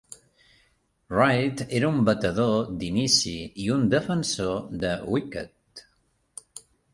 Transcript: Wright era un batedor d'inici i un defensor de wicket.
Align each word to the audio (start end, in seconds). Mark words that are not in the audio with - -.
Wright 1.15 1.61
era 1.79 1.91
un 1.97 1.99
batedor 2.07 2.71
d'inici 2.79 3.35
i 3.67 3.67
un 3.75 3.85
defensor 3.93 4.57
de 4.85 4.95
wicket. 5.17 5.85